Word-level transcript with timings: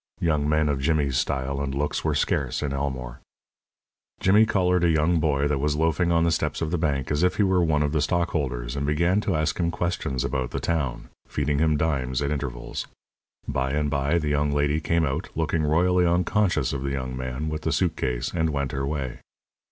Young 0.19 0.49
men 0.49 0.67
of 0.67 0.79
Jimmy's 0.81 1.17
style 1.19 1.61
and 1.61 1.75
looks 1.75 2.03
were 2.03 2.15
scarce 2.15 2.63
in 2.63 2.73
Elmore. 2.73 3.19
Jimmy 4.19 4.47
collared 4.47 4.83
a 4.83 5.05
boy 5.07 5.47
that 5.47 5.59
was 5.59 5.75
loafing 5.75 6.11
on 6.11 6.23
the 6.23 6.31
steps 6.31 6.59
of 6.59 6.71
the 6.71 6.79
bank 6.79 7.11
as 7.11 7.21
if 7.21 7.35
he 7.35 7.43
were 7.43 7.63
one 7.63 7.83
of 7.83 7.91
the 7.91 8.01
stockholders, 8.01 8.75
and 8.75 8.87
began 8.87 9.21
to 9.21 9.35
ask 9.35 9.59
him 9.59 9.69
questions 9.69 10.23
about 10.25 10.49
the 10.49 10.59
town, 10.59 11.09
feeding 11.27 11.59
him 11.59 11.77
dimes 11.77 12.19
at 12.23 12.31
intervals. 12.31 12.87
By 13.47 13.73
and 13.73 13.91
by 13.91 14.17
the 14.17 14.29
young 14.29 14.51
lady 14.51 14.79
came 14.81 15.05
out, 15.05 15.29
looking 15.35 15.61
royally 15.61 16.07
unconscious 16.07 16.73
of 16.73 16.81
the 16.81 16.89
young 16.93 17.15
man 17.15 17.47
with 17.47 17.61
the 17.61 17.71
suit 17.71 17.95
case, 17.95 18.31
and 18.33 18.49
went 18.49 18.71
her 18.71 18.87
way. 18.87 19.19